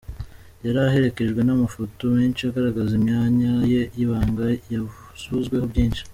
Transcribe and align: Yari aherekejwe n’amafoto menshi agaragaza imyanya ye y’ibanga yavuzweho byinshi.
Yari 0.65 0.79
aherekejwe 0.87 1.41
n’amafoto 1.43 2.01
menshi 2.17 2.41
agaragaza 2.49 2.91
imyanya 2.99 3.51
ye 3.71 3.81
y’ibanga 3.97 4.43
yavuzweho 4.73 5.65
byinshi. 5.73 6.01